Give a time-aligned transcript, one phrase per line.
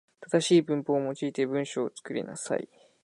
[0.19, 2.67] 正しい文法を用いて文章を作りなさい。